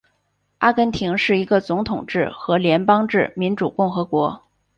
[0.57, 4.41] 阿根廷是一个总统制和联邦制民主共和国。